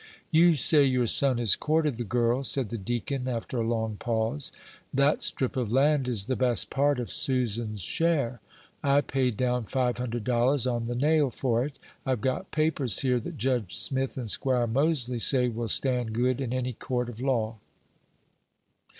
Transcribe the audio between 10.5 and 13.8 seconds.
on the nail for it; I've got papers here that Judge